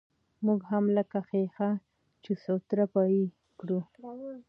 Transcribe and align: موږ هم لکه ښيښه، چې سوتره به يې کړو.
موږ 0.45 0.59
هم 0.71 0.85
لکه 0.97 1.19
ښيښه، 1.29 1.69
چې 2.23 2.31
سوتره 2.43 2.85
به 2.91 3.03
يې 3.13 3.23
کړو. 3.59 3.79